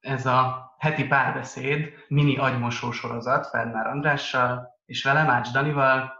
[0.00, 6.14] ez a heti párbeszéd, mini agymosó sorozat Fernár Andrással és velem, Ács Danival.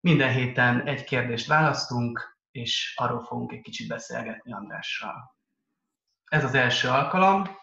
[0.00, 5.36] Minden héten egy kérdést választunk, és arról fogunk egy kicsit beszélgetni Andrással.
[6.24, 7.56] Ez az első alkalom,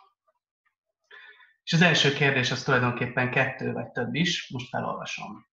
[1.64, 5.48] és az első kérdés az tulajdonképpen kettő vagy több is, most felolvasom.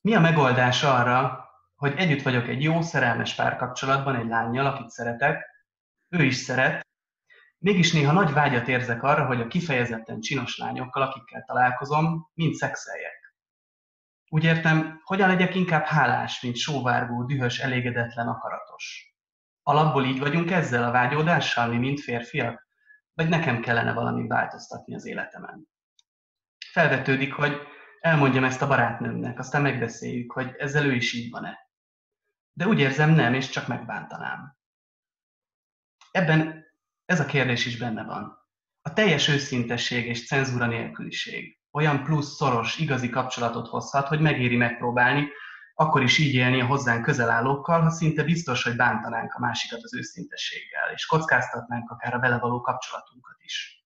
[0.00, 5.49] Mi a megoldás arra, hogy együtt vagyok egy jó, szerelmes párkapcsolatban egy lányjal, akit szeretek,
[6.10, 6.86] ő is szeret,
[7.58, 13.34] mégis néha nagy vágyat érzek arra, hogy a kifejezetten csinos lányokkal, akikkel találkozom, mind szexeljek.
[14.28, 19.14] Úgy értem, hogyan legyek inkább hálás, mint sóvárgó, dühös, elégedetlen, akaratos.
[19.62, 22.68] Alapból így vagyunk ezzel a vágyódással, mi mind férfiak?
[23.14, 25.68] Vagy nekem kellene valami változtatni az életemen?
[26.72, 27.60] Felvetődik, hogy
[28.00, 31.58] elmondjam ezt a barátnőmnek, aztán megbeszéljük, hogy ezzel ő is így van-e.
[32.52, 34.59] De úgy érzem nem, és csak megbántanám.
[36.10, 36.66] Ebben
[37.04, 38.38] ez a kérdés is benne van.
[38.82, 45.28] A teljes őszintesség és cenzúra nélküliség olyan plusz szoros, igazi kapcsolatot hozhat, hogy megéri megpróbálni,
[45.74, 49.82] akkor is így élni a hozzánk közel állókkal, ha szinte biztos, hogy bántanánk a másikat
[49.82, 53.84] az őszintességgel, és kockáztatnánk akár a vele való kapcsolatunkat is.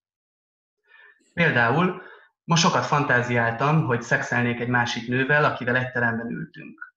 [1.35, 2.03] Például
[2.45, 6.95] most sokat fantáziáltam, hogy szexelnék egy másik nővel, akivel egy teremben ültünk.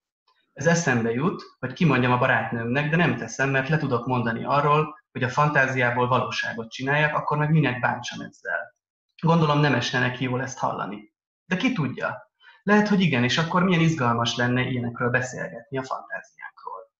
[0.53, 4.95] Ez eszembe jut, hogy kimondjam a barátnőmnek, de nem teszem, mert le tudok mondani arról,
[5.17, 8.75] hogy a fantáziából valóságot csináljak, akkor meg minek bántsam ezzel.
[9.21, 11.13] Gondolom nem esne neki jól ezt hallani.
[11.45, 12.31] De ki tudja?
[12.63, 16.91] Lehet, hogy igen, és akkor milyen izgalmas lenne ilyenekről beszélgetni a fantáziánkról.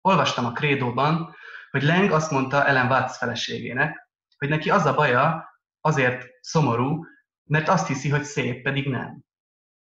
[0.00, 1.36] Olvastam a krédóban,
[1.70, 4.08] hogy Leng azt mondta Ellen Watts feleségének,
[4.38, 5.48] hogy neki az a baja,
[5.80, 7.04] azért szomorú,
[7.44, 9.24] mert azt hiszi, hogy szép, pedig nem.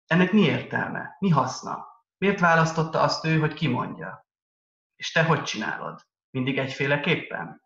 [0.06, 1.16] Ennek mi értelme?
[1.18, 1.86] Mi haszna?
[2.18, 4.26] Miért választotta azt ő, hogy kimondja?
[4.96, 6.00] És te hogy csinálod?
[6.30, 7.64] Mindig egyféleképpen?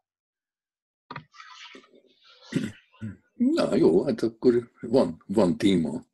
[3.40, 6.04] Na jó, hát akkor van, van téma.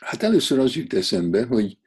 [0.00, 1.78] Hát először az jut eszembe, hogy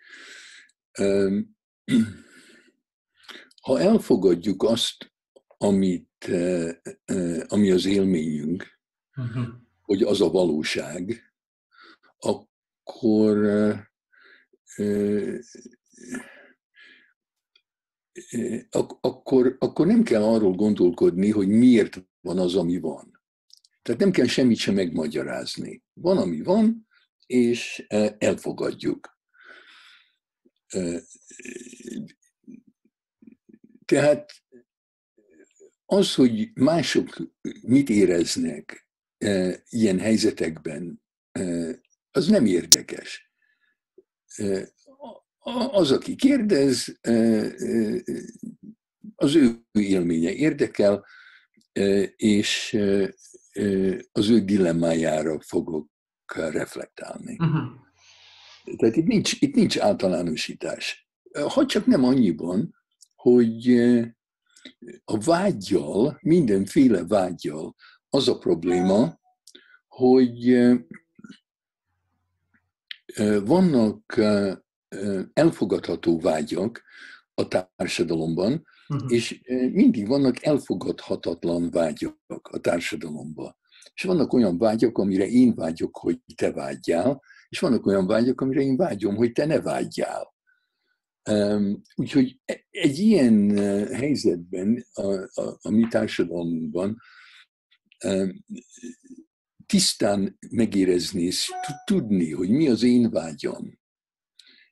[3.62, 5.14] ha elfogadjuk azt,
[5.58, 8.80] amit, e, e, ami az élményünk,
[9.16, 9.48] uh-huh.
[9.82, 11.34] hogy az a valóság,
[12.20, 13.38] akkor
[18.30, 18.68] e,
[19.02, 23.22] akkor, akkor nem kell arról gondolkodni, hogy miért van az, ami van.
[23.82, 25.84] Tehát nem kell semmit sem megmagyarázni.
[25.94, 26.88] Van, ami van,
[27.26, 27.86] és
[28.18, 29.18] elfogadjuk.
[33.86, 34.32] Tehát
[35.86, 37.18] az, hogy mások
[37.62, 38.90] mit éreznek
[39.70, 41.02] ilyen helyzetekben,
[42.12, 43.32] az nem érdekes
[45.72, 47.00] az, aki kérdez,
[49.16, 51.06] az ő élménye érdekel,
[52.16, 52.78] és
[54.12, 55.90] az ő dilemmájára fogok
[56.36, 57.38] reflektálni.
[57.40, 57.88] Uh-huh.
[58.78, 61.10] Tehát itt nincs, itt nincs általánosítás.
[61.48, 62.76] Ha csak nem annyiban,
[63.16, 63.70] hogy
[65.04, 67.76] a vágyjal, mindenféle vágyjal
[68.10, 69.20] az a probléma,
[69.88, 70.58] hogy
[73.44, 74.20] vannak
[75.34, 76.84] elfogadható vágyak
[77.34, 79.12] a társadalomban, uh-huh.
[79.12, 79.42] és
[79.72, 83.58] mindig vannak elfogadhatatlan vágyak a társadalomban.
[83.94, 88.62] És vannak olyan vágyak, amire én vágyok, hogy te vágyjál, és vannak olyan vágyak, amire
[88.62, 90.34] én vágyom, hogy te ne vágyjál.
[91.96, 93.58] Úgyhogy e, egy ilyen
[93.94, 96.98] helyzetben a, a, a mi társadalomban
[99.66, 101.52] tisztán megérezni és
[101.86, 103.79] tudni, hogy mi az én vágyam,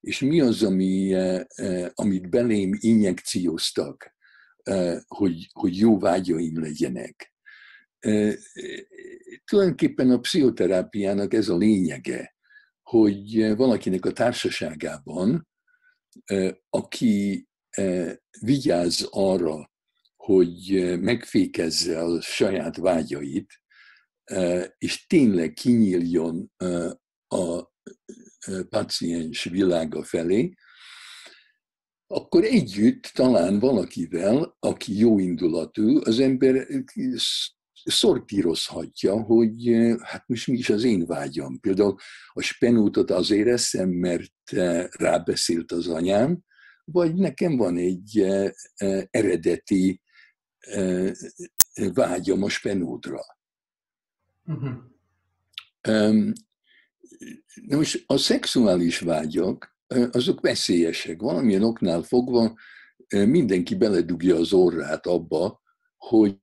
[0.07, 4.15] és mi az, ami, eh, eh, amit belém injekcióztak,
[4.63, 7.35] eh, hogy, hogy jó vágyaim legyenek.
[9.45, 12.35] Tulajdonképpen a pszichoterápiának ez a lényege,
[12.81, 15.47] hogy valakinek a társaságában,
[16.69, 17.47] aki
[18.39, 19.71] vigyáz arra,
[20.15, 23.61] hogy megfékezze a saját vágyait,
[24.77, 26.51] és tényleg kinyíljon
[27.27, 27.71] a
[28.69, 30.53] paciens világa felé,
[32.07, 36.67] akkor együtt talán valakivel, aki jó indulatú, az ember
[37.83, 41.59] szortírozhatja, hogy hát most mi is az én vágyam.
[41.59, 41.95] Például
[42.33, 44.51] a spenótot azért eszem, mert
[44.91, 46.39] rábeszélt az anyám,
[46.83, 48.25] vagy nekem van egy
[49.09, 50.01] eredeti
[51.93, 53.21] vágyam a spenótra.
[54.45, 56.33] Uh-huh.
[57.67, 59.75] Na most a szexuális vágyak,
[60.11, 61.21] azok veszélyesek.
[61.21, 62.55] Valamilyen oknál fogva
[63.09, 65.61] mindenki beledugja az orrát abba,
[65.97, 66.37] hogy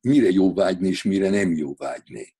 [0.00, 2.36] mire jó vágyni, és mire nem jó vágyni.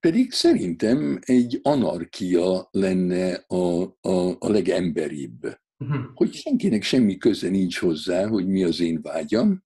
[0.00, 5.58] Pedig szerintem egy anarkia lenne a, a, a legemberibb.
[5.78, 6.04] Uh-huh.
[6.14, 9.64] Hogy senkinek semmi köze nincs hozzá, hogy mi az én vágyam,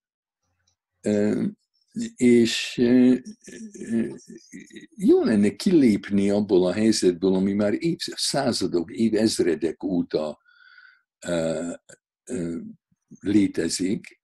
[2.17, 2.81] és
[4.97, 10.39] jó lenne kilépni abból a helyzetből, ami már évszázadok, évezredek óta
[13.21, 14.21] létezik.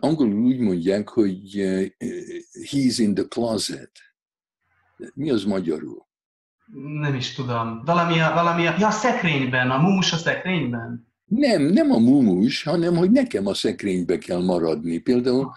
[0.00, 1.40] Angolul úgy mondják, hogy
[2.70, 3.92] he's in the closet.
[5.14, 6.06] Mi az magyarul?
[7.00, 7.82] Nem is tudom.
[7.84, 11.12] Valami a, valami a, ja, a szekrényben, a mumus a szekrényben?
[11.24, 14.98] Nem, nem a mumus, hanem hogy nekem a szekrénybe kell maradni.
[14.98, 15.52] Például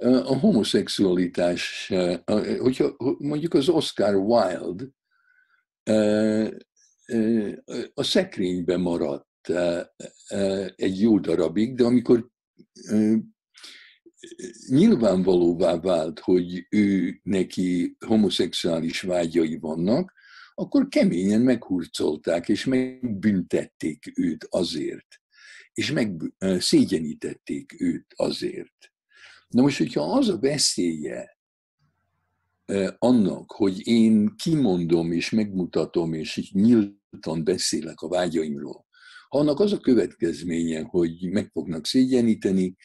[0.00, 1.92] a homoszexualitás,
[2.58, 4.84] hogyha mondjuk az Oscar Wilde
[7.94, 9.48] a szekrénybe maradt
[10.76, 12.28] egy jó darabig, de amikor
[14.68, 20.12] nyilvánvalóvá vált, hogy ő neki homoszexuális vágyai vannak,
[20.54, 25.06] akkor keményen meghurcolták és megbüntették őt azért,
[25.72, 28.92] és megszégyenítették őt azért.
[29.48, 31.36] Na most, hogyha az a veszélye
[32.98, 38.86] annak, hogy én kimondom és megmutatom, és nyíltan beszélek a vágyaimról,
[39.28, 42.76] annak az a következménye, hogy meg fognak szégyeníteni,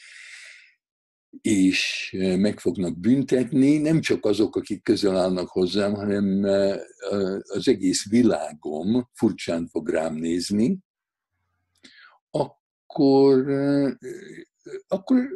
[1.42, 6.44] és meg fognak büntetni, nem csak azok, akik közel állnak hozzám, hanem
[7.44, 10.80] az egész világom furcsán fog rám nézni,
[12.32, 13.50] akkor,
[14.88, 15.28] akkor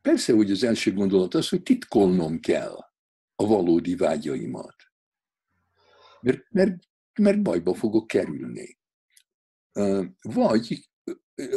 [0.00, 2.76] persze, hogy az első gondolat az, hogy titkolnom kell
[3.34, 4.76] a valódi vágyaimat.
[6.20, 6.76] Mert, mert,
[7.18, 8.78] mert bajba fogok kerülni.
[10.20, 10.90] Vagy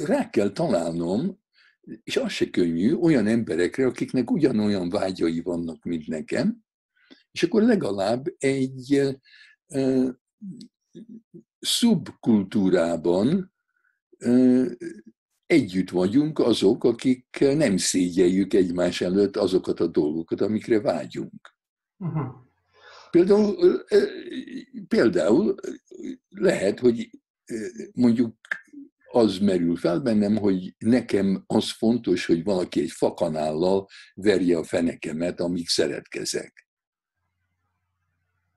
[0.06, 1.42] rá kell találnom,
[2.04, 6.63] és az se könnyű, olyan emberekre, akiknek ugyanolyan vágyai vannak, mint nekem,
[7.31, 9.18] és akkor legalább egy
[11.60, 13.54] szubkultúrában
[15.54, 21.56] együtt vagyunk azok, akik nem szégyeljük egymás előtt azokat a dolgokat, amikre vágyunk.
[21.98, 22.26] Uh-huh.
[23.12, 23.84] Például,
[24.88, 25.56] például
[26.30, 27.10] lehet, hogy
[27.94, 28.36] mondjuk
[29.12, 35.40] az merül fel bennem, hogy nekem az fontos, hogy valaki egy fakanállal verje a fenekemet,
[35.40, 36.68] amíg szeretkezek.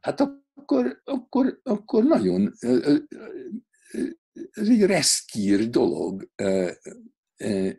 [0.01, 2.53] Hát akkor, akkor, akkor nagyon
[4.57, 6.31] ez egy reszkír dolog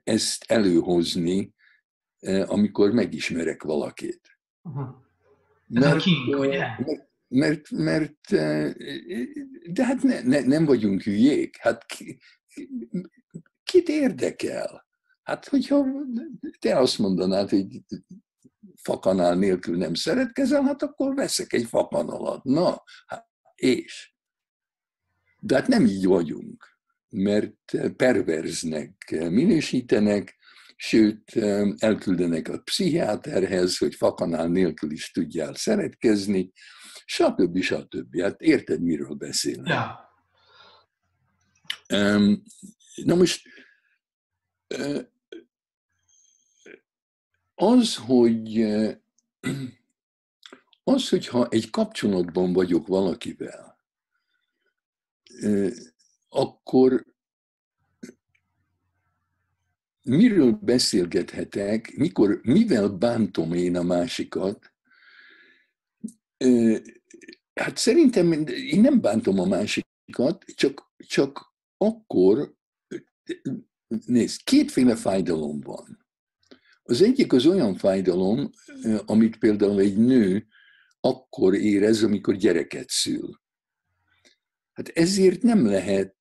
[0.03, 1.53] ezt előhozni,
[2.45, 4.21] amikor megismerek valakit.
[4.63, 6.59] Ez mert, a king, ugye?
[6.59, 8.31] Mert, mert, mert
[9.71, 11.57] de hát ne, ne, nem vagyunk hülyék.
[11.57, 12.19] Hát ki,
[13.63, 14.85] kit érdekel?
[15.23, 15.85] Hát, hogyha
[16.59, 17.81] te azt mondanád, hogy
[18.81, 22.43] fakanál nélkül nem szeretkezel, hát akkor veszek egy fakanalat.
[22.43, 24.15] Na, hát, és?
[25.47, 26.77] De hát nem így vagyunk,
[27.09, 30.37] mert perverznek minősítenek,
[30.75, 31.35] sőt,
[31.77, 36.51] elküldenek a pszichiáterhez, hogy fakanál nélkül is tudjál szeretkezni,
[37.05, 37.61] stb.
[37.61, 38.21] stb.
[38.21, 39.67] Hát érted, miről beszélek?
[39.67, 40.09] Ja.
[43.03, 43.47] Na most
[47.55, 48.61] az, hogy
[50.83, 53.76] az, hogyha egy kapcsolatban vagyok valakivel,
[56.29, 57.05] akkor
[60.01, 64.73] miről beszélgethetek, mikor, mivel bántom én a másikat,
[67.53, 72.55] hát szerintem én nem bántom a másikat, csak, csak akkor,
[74.05, 76.05] nézd, kétféle fájdalom van.
[76.83, 78.49] Az egyik az olyan fájdalom,
[79.05, 80.47] amit például egy nő
[80.99, 83.41] akkor érez, amikor gyereket szül.
[84.77, 86.13] Hát ezért nem lehet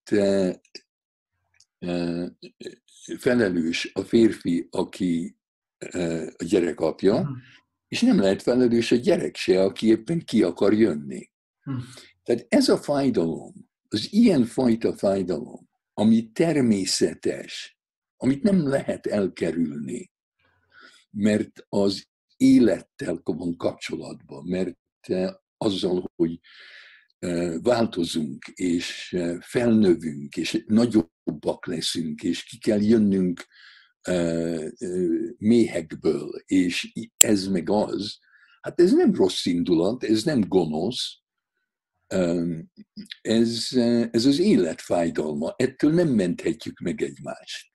[3.18, 5.36] felelős a férfi, aki
[6.36, 7.36] a gyerek apja, uh-huh.
[7.88, 11.30] és nem lehet felelős a gyerek se, aki éppen ki akar jönni.
[11.64, 11.82] Uh-huh.
[12.22, 13.52] Tehát ez a fájdalom,
[13.88, 17.78] az ilyen fajta fájdalom, ami természetes,
[18.16, 20.12] amit nem lehet elkerülni,
[21.10, 24.76] mert az élettel van kapcsolatban, mert
[25.56, 26.40] azzal, hogy
[27.62, 33.46] változunk, és felnövünk, és nagyobbak leszünk, és ki kell jönnünk
[35.38, 38.18] méhekből, és ez meg az,
[38.60, 41.24] hát ez nem rossz indulat, ez nem gonosz,
[43.20, 43.68] Ez,
[44.10, 47.72] ez az élet fájdalma, ettől nem menthetjük meg egymást.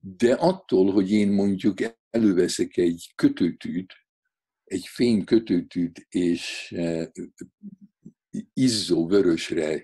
[0.00, 1.78] De attól, hogy én mondjuk
[2.10, 3.92] előveszek egy kötőtűt,
[4.64, 6.74] egy fém kötőtűt, és
[8.52, 9.82] izzó vörösre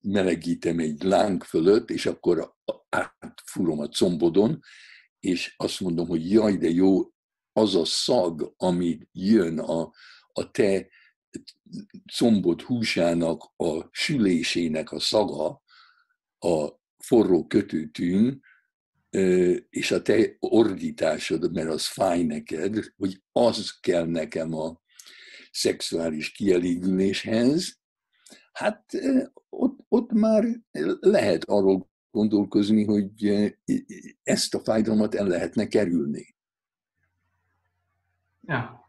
[0.00, 2.54] melegítem egy láng fölött, és akkor
[2.88, 4.60] átfúrom a combodon,
[5.20, 7.12] és azt mondom, hogy jaj, de jó,
[7.52, 9.92] az a szag, ami jön a,
[10.32, 10.88] a te
[12.16, 15.62] combod húsának a sülésének a szaga
[16.38, 18.42] a forró kötőtűn,
[19.70, 24.82] és a te ordításod, mert az fáj neked, hogy az kell nekem a
[25.54, 27.78] szexuális kielégüléshez,
[28.52, 28.84] hát
[29.48, 30.44] ott, ott már
[31.00, 33.34] lehet arról gondolkozni, hogy
[34.22, 36.34] ezt a fájdalmat el lehetne kerülni.
[38.40, 38.82] Ja.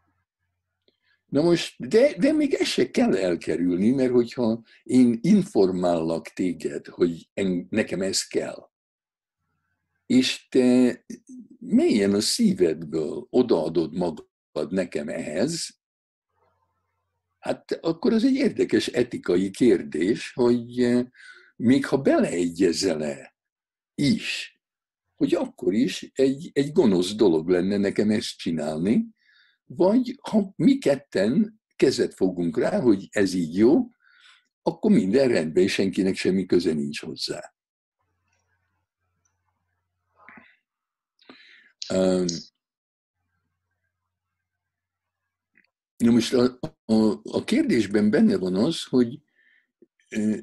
[1.26, 7.28] Na most, de, de még ezt se kell elkerülni, mert hogyha én informállak téged, hogy
[7.34, 8.70] en, nekem ez kell,
[10.06, 11.04] és te
[11.58, 15.78] mélyen a szívedből odaadod magad nekem ehhez,
[17.46, 21.06] hát akkor az egy érdekes etikai kérdés, hogy eh,
[21.56, 23.36] még ha beleegyezel-e
[23.94, 24.60] is,
[25.14, 29.06] hogy akkor is egy, egy gonosz dolog lenne nekem ezt csinálni,
[29.64, 33.90] vagy ha mi ketten kezet fogunk rá, hogy ez így jó,
[34.62, 37.54] akkor minden rendben, és senkinek semmi köze nincs hozzá.
[41.94, 42.26] Um,
[45.96, 49.20] na most a, a, a kérdésben benne van az, hogy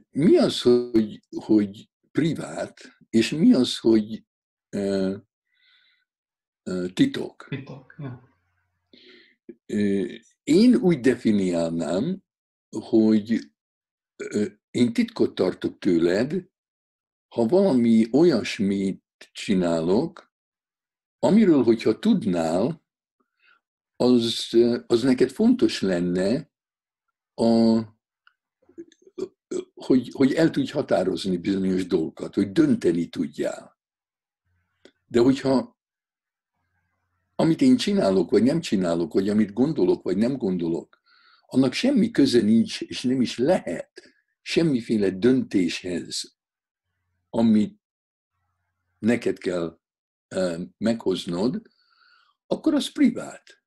[0.09, 4.23] mi az, hogy, hogy privát, és mi az, hogy
[4.75, 5.15] uh,
[6.63, 7.45] uh, titok.
[7.49, 8.31] Titok, ja.
[10.43, 12.23] Én úgy definiálnám,
[12.69, 13.51] hogy
[14.71, 16.45] én titkot tartok tőled,
[17.27, 20.33] ha valami olyasmit csinálok,
[21.19, 22.82] amiről, hogyha tudnál,
[24.03, 24.49] az,
[24.87, 26.49] az neked fontos lenne,
[27.35, 27.81] a,
[29.73, 33.77] hogy, hogy el tudj határozni bizonyos dolgokat, hogy dönteni tudjál.
[35.05, 35.77] De hogyha
[37.35, 41.01] amit én csinálok, vagy nem csinálok, vagy amit gondolok, vagy nem gondolok,
[41.45, 46.35] annak semmi köze nincs, és nem is lehet semmiféle döntéshez,
[47.29, 47.79] amit
[48.99, 49.79] neked kell
[50.77, 51.61] meghoznod,
[52.47, 53.62] akkor az privát.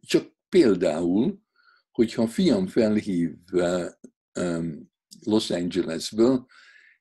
[0.00, 1.42] Csak például,
[1.90, 3.30] hogyha a fiam felhív
[5.24, 6.46] Los Angelesből,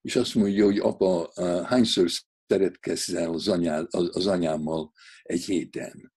[0.01, 1.31] és azt mondja, hogy apa,
[1.65, 2.09] hányszor
[2.47, 4.91] szeretkezzel az, anyá, az anyámmal
[5.23, 6.13] egy héten.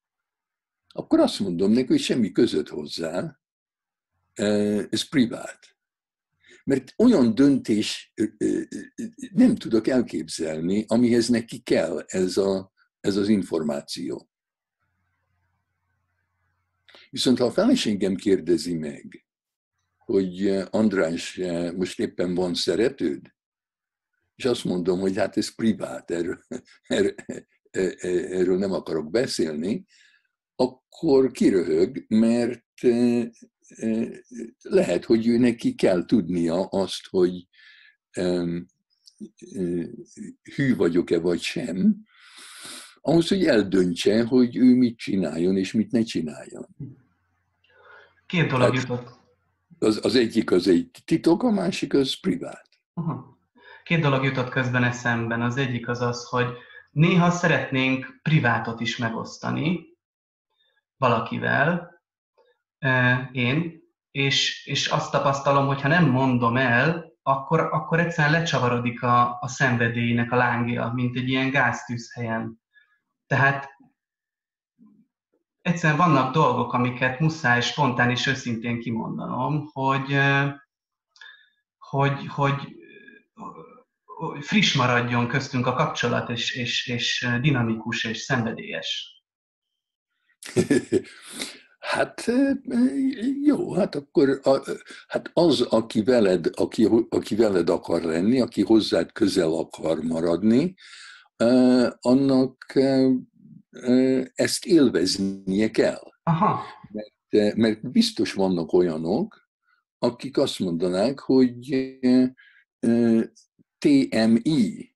[0.88, 3.41] Akkor azt mondom neki, hogy semmi között hozzá,
[4.91, 5.76] ez privát.
[6.64, 8.12] Mert olyan döntés
[9.33, 14.29] nem tudok elképzelni, amihez neki kell ez, a, ez az információ.
[17.14, 19.26] Viszont ha a feleségem kérdezi meg,
[19.97, 21.40] hogy András,
[21.76, 23.21] most éppen van szeretőd,
[24.35, 26.44] és azt mondom, hogy hát ez privát, erről,
[26.87, 27.14] erről,
[27.71, 29.85] erről nem akarok beszélni,
[30.54, 32.64] akkor kiröhög, mert
[34.62, 37.49] lehet, hogy ő neki kell tudnia azt, hogy
[40.54, 41.97] hű vagyok-e vagy sem,
[43.00, 46.66] ahhoz, hogy eldöntse, hogy ő mit csináljon és mit ne csináljon.
[48.35, 49.19] Két dolog jutott.
[49.79, 52.69] Az, az egyik az egy titok, a másik az privát.
[52.95, 53.21] Uh-huh.
[53.83, 55.43] Két dolog jutott közben eszemben.
[55.43, 56.47] Az egyik az az, hogy
[56.91, 59.85] néha szeretnénk privátot is megosztani
[60.97, 62.03] valakivel,
[63.33, 69.38] én, és, és azt tapasztalom, hogy ha nem mondom el, akkor, akkor egyszerűen lecsavarodik a,
[69.41, 72.62] a szenvedélynek a lángja, mint egy ilyen gáztűzhelyen.
[73.26, 73.74] Tehát
[75.64, 80.18] egyszerűen vannak dolgok, amiket muszáj spontán és őszintén kimondanom, hogy,
[81.78, 82.61] hogy, hogy
[84.40, 89.23] friss maradjon köztünk a kapcsolat, és, és, és dinamikus és szenvedélyes.
[91.78, 92.30] Hát
[93.42, 94.59] jó, hát akkor a,
[95.09, 100.75] hát az, aki veled, aki, aki veled akar lenni, aki hozzád közel akar maradni,
[102.00, 102.73] annak
[104.35, 106.02] ezt élveznie kell.
[106.23, 106.62] Aha.
[106.90, 109.49] Mert, mert biztos vannak olyanok,
[109.99, 111.99] akik azt mondanák, hogy
[113.78, 114.95] TMI,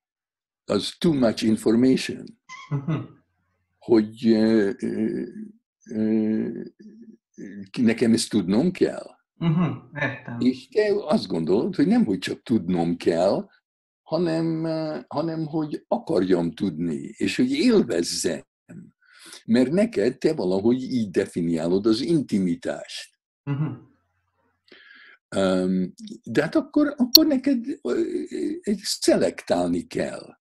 [0.64, 2.24] az too much information,
[2.70, 3.04] uh-huh.
[3.78, 4.38] hogy
[7.78, 9.16] nekem ezt tudnom kell.
[9.40, 10.40] Uh-huh, értem.
[10.40, 13.48] És te azt gondolod, hogy nem, hogy csak tudnom kell,
[14.02, 14.64] hanem,
[15.08, 18.46] hanem hogy akarjam tudni, és hogy élvezzem.
[19.44, 23.18] Mert neked te valahogy így definiálod az intimitást.
[23.44, 23.76] Uh-huh.
[26.22, 27.64] De hát akkor, akkor neked
[28.82, 30.36] szelektálni kell.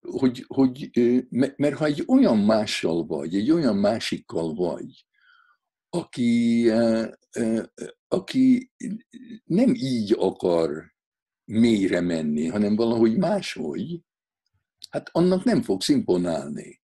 [0.00, 0.90] Hogy, hogy,
[1.30, 5.06] mert ha egy olyan mással vagy, egy olyan másikkal vagy,
[5.90, 6.70] aki,
[8.08, 8.72] aki
[9.44, 10.94] nem így akar
[11.44, 14.00] mélyre menni, hanem valahogy máshogy,
[14.90, 16.81] hát annak nem fogsz imponálni.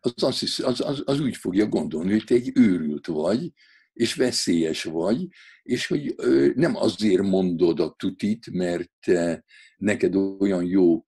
[0.00, 3.52] Az, az, az, az, úgy fogja gondolni, hogy te egy őrült vagy,
[3.92, 5.26] és veszélyes vagy,
[5.62, 6.14] és hogy
[6.54, 9.06] nem azért mondod a tutit, mert
[9.76, 11.04] neked olyan jó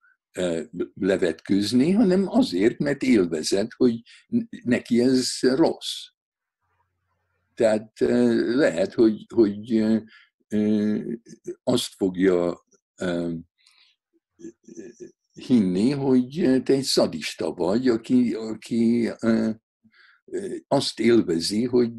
[0.95, 4.01] levetkőzni, hanem azért, mert élvezed, hogy
[4.65, 6.07] neki ez rossz.
[7.55, 7.93] Tehát
[8.55, 9.85] lehet, hogy, hogy
[11.63, 12.65] azt fogja
[15.33, 19.11] hinni, hogy te egy szadista vagy, aki, aki
[20.69, 21.91] azt élvezi, hogy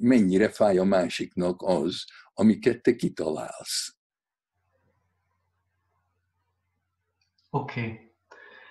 [0.00, 3.96] mennyire fáj a másiknak az, amiket te kitalálsz.
[7.50, 7.80] Oké.
[7.80, 8.10] Okay.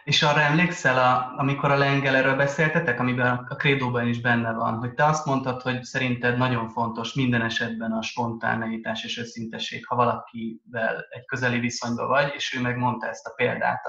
[0.04, 4.94] És arra emlékszel, a, amikor a lengelerről beszéltetek, amiben a krédóban is benne van, hogy
[4.94, 11.06] te azt mondtad, hogy szerinted nagyon fontos minden esetben a spontáneitás és őszintesség, ha valakivel
[11.10, 13.86] egy közeli viszonyban vagy, és ő megmondta ezt a példát,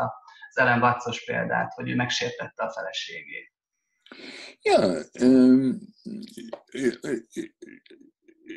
[0.52, 3.52] az Ellen Watts példát, hogy ő megsértette a feleségét.
[4.60, 4.96] Ja,
[6.72, 6.94] ő,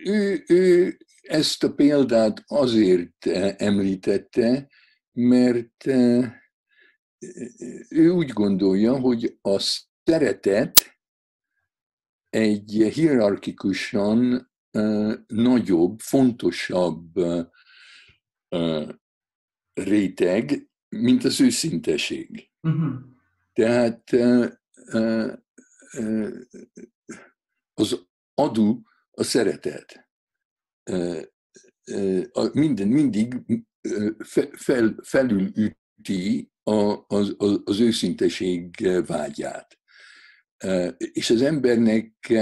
[0.04, 3.26] ő, ő ezt a példát azért
[3.58, 4.70] említette,
[5.12, 5.86] mert
[7.90, 9.60] ő úgy gondolja, hogy a
[10.04, 10.98] szeretet
[12.30, 14.52] egy hierarchikusan
[15.28, 17.12] nagyobb, fontosabb
[19.74, 20.70] réteg,
[21.02, 22.52] mint az őszinteség.
[22.62, 22.94] Uh-huh.
[23.54, 24.10] Tehát
[27.74, 30.10] az adó a szeretet.
[32.52, 33.36] Minden mindig
[34.52, 36.52] fel, felülüti
[37.08, 39.80] az, az őszinteség vágyát.
[40.98, 42.34] És az embernek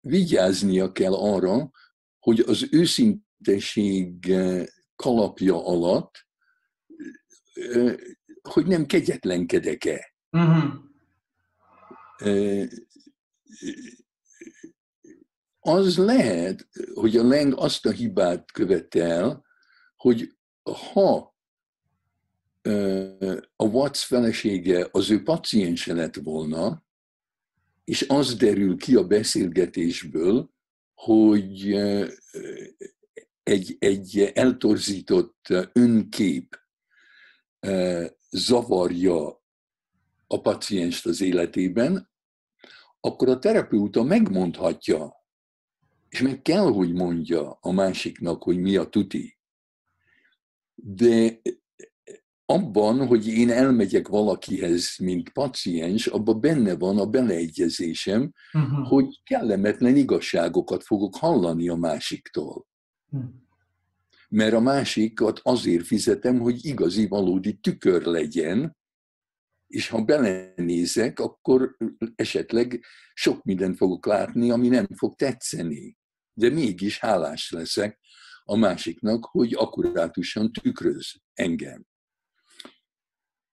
[0.00, 1.70] vigyáznia kell arra,
[2.18, 4.34] hogy az őszinteség
[4.96, 6.26] kalapja alatt,
[8.42, 10.14] hogy nem kegyetlenkedek-e.
[10.30, 10.72] Uh-huh.
[15.60, 19.44] Az lehet, hogy a leng azt a hibát követel,
[19.96, 21.34] hogy ha
[23.56, 26.84] a Watts felesége az ő paciense lett volna,
[27.84, 30.50] és az derül ki a beszélgetésből,
[30.94, 31.72] hogy
[33.42, 36.63] egy, egy eltorzított önkép
[38.30, 39.42] zavarja
[40.26, 42.10] a pacienst az életében,
[43.00, 45.14] akkor a terapeuta megmondhatja,
[46.08, 49.38] és meg kell, hogy mondja a másiknak, hogy mi a tuti.
[50.74, 51.40] De
[52.44, 58.88] abban, hogy én elmegyek valakihez, mint paciens, abban benne van a beleegyezésem, uh-huh.
[58.88, 62.66] hogy kellemetlen igazságokat fogok hallani a másiktól.
[63.10, 63.30] Uh-huh.
[64.34, 68.76] Mert a másikat azért fizetem, hogy igazi, valódi tükör legyen,
[69.66, 71.76] és ha belenézek, akkor
[72.14, 75.96] esetleg sok mindent fogok látni, ami nem fog tetszeni.
[76.32, 78.00] De mégis hálás leszek
[78.44, 81.86] a másiknak, hogy akkurátusan tükröz engem.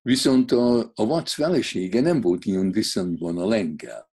[0.02, 4.10] Viszont a, a Watts felesége nem volt ilyen viszonyban a lenggel.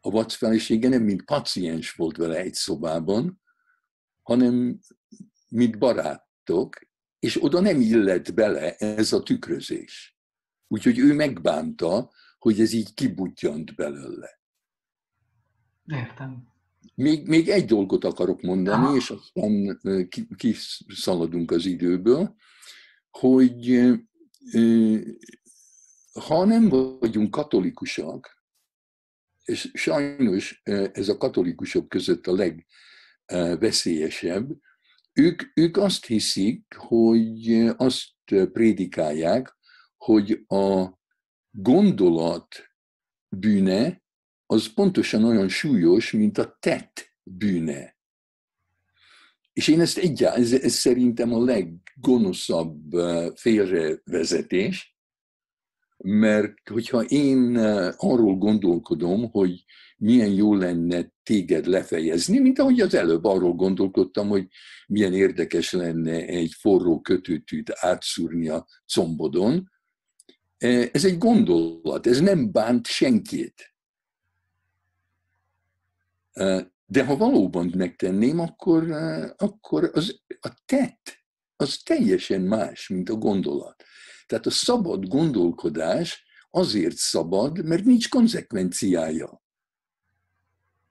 [0.00, 3.46] A Watts felesége nem mint paciens volt vele egy szobában,
[4.28, 4.78] hanem
[5.48, 6.78] mint barátok,
[7.18, 10.18] és oda nem illett bele ez a tükrözés.
[10.66, 14.40] Úgyhogy ő megbánta, hogy ez így kibutjant belőle.
[15.86, 16.46] Értem.
[16.94, 18.96] Még, még egy dolgot akarok mondani, Aha.
[18.96, 19.80] és aztán
[20.36, 22.36] kiszaladunk az időből,
[23.10, 23.80] hogy
[26.12, 28.44] ha nem vagyunk katolikusak,
[29.44, 30.60] és sajnos
[30.92, 32.32] ez a katolikusok között a
[33.28, 34.50] legveszélyesebb,
[35.12, 38.14] ők, ők azt hiszik, hogy azt
[38.52, 39.56] prédikálják,
[39.96, 40.98] hogy a
[41.50, 42.70] gondolat
[43.28, 44.02] bűne
[44.46, 47.96] az pontosan olyan súlyos, mint a tett bűne.
[49.52, 52.92] És én ezt egyáltalán, ez, ez szerintem a leggonoszabb
[53.34, 54.97] félrevezetés,
[56.04, 57.56] mert hogyha én
[57.96, 59.64] arról gondolkodom, hogy
[59.96, 64.46] milyen jó lenne téged lefejezni, mint ahogy az előbb arról gondolkodtam, hogy
[64.86, 69.70] milyen érdekes lenne egy forró kötőtűt átszúrni a combodon.
[70.92, 73.74] Ez egy gondolat, ez nem bánt senkit.
[76.86, 78.90] De ha valóban megtenném, akkor,
[79.36, 81.18] akkor az, a tett
[81.56, 83.84] az teljesen más, mint a gondolat.
[84.28, 89.42] Tehát a szabad gondolkodás azért szabad, mert nincs konzekvenciája.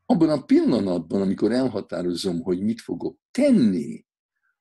[0.06, 4.06] Abban a pillanatban, amikor elhatározom, hogy mit fogok tenni,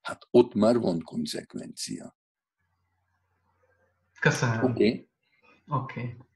[0.01, 2.15] hát ott már van konzekvencia.
[4.19, 4.63] Köszönöm.
[4.63, 4.71] Oké.
[4.71, 5.09] Okay.
[5.67, 6.01] Oké.
[6.01, 6.26] Okay.